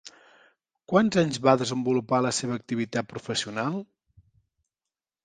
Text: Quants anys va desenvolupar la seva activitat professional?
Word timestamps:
Quants 0.93 1.17
anys 1.23 1.37
va 1.47 1.53
desenvolupar 1.61 2.21
la 2.27 2.31
seva 2.37 2.57
activitat 2.63 3.09
professional? 3.13 3.77